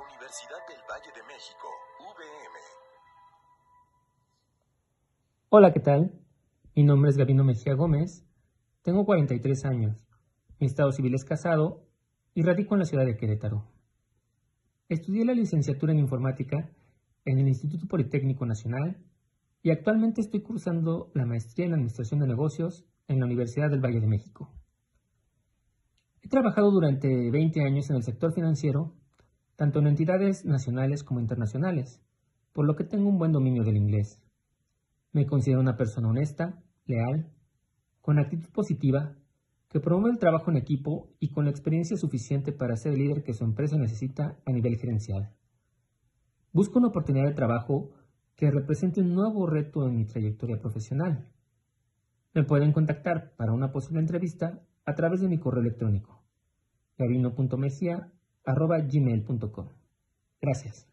[0.00, 1.68] Universidad del Valle de México,
[2.00, 2.58] VM.
[5.50, 6.18] Hola, ¿qué tal?
[6.74, 8.24] Mi nombre es Gabino Mejía Gómez,
[8.80, 10.06] tengo 43 años,
[10.58, 11.84] mi estado civil es casado
[12.32, 13.66] y radico en la ciudad de Querétaro.
[14.88, 16.70] Estudié la licenciatura en informática
[17.26, 19.04] en el Instituto Politécnico Nacional
[19.62, 24.00] y actualmente estoy cursando la maestría en Administración de Negocios en la Universidad del Valle
[24.00, 24.50] de México.
[26.22, 28.94] He trabajado durante 20 años en el sector financiero,
[29.60, 32.00] tanto en entidades nacionales como internacionales,
[32.54, 34.24] por lo que tengo un buen dominio del inglés.
[35.12, 37.30] Me considero una persona honesta, leal,
[38.00, 39.18] con actitud positiva,
[39.68, 43.22] que promueve el trabajo en equipo y con la experiencia suficiente para ser el líder
[43.22, 45.34] que su empresa necesita a nivel gerencial.
[46.54, 47.90] Busco una oportunidad de trabajo
[48.36, 51.28] que represente un nuevo reto en mi trayectoria profesional.
[52.32, 56.24] Me pueden contactar para una posible entrevista a través de mi correo electrónico
[58.44, 59.68] gabino.mesia.gmail.com.
[60.42, 60.89] Gracias.